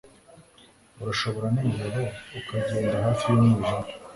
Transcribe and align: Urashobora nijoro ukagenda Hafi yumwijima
Urashobora 1.01 1.47
nijoro 1.55 2.01
ukagenda 2.39 2.95
Hafi 3.05 3.23
yumwijima 3.33 3.77